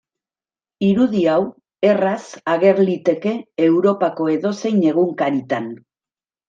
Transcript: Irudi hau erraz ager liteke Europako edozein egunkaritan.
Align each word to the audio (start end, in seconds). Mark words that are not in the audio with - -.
Irudi 0.87 1.21
hau 1.33 1.43
erraz 1.91 2.23
ager 2.55 2.83
liteke 2.89 3.37
Europako 3.69 4.33
edozein 4.39 4.85
egunkaritan. 4.95 5.75